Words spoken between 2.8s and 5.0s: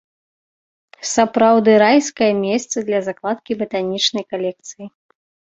для закладкі батанічнай калекцыі.